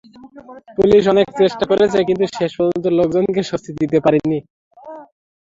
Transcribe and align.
Police 0.77 1.03
অনেক 1.13 1.27
চেষ্টা 1.39 1.63
করেছে, 1.71 1.99
কিন্তু 2.07 2.25
শেষ 2.37 2.51
পর্যন্ত 2.57 2.85
লোকজনকে 2.99 3.41
স্বস্তি 3.49 3.71
দিতে 3.79 3.97
পারেনি। 4.05 4.39